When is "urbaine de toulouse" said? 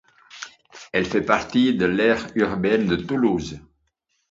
2.33-3.59